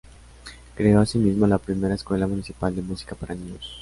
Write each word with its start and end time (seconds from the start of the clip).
Creó 0.73 0.99
asimismo 0.99 1.45
la 1.45 1.59
primera 1.59 1.93
Escuela 1.93 2.25
Municipal 2.25 2.75
de 2.75 2.81
Música 2.81 3.13
para 3.13 3.35
Niños. 3.35 3.69